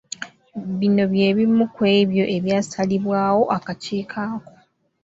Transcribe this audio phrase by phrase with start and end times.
[0.79, 4.53] Bino bye bimu kw'ebyo ebyasalibwawo akakiiko ako.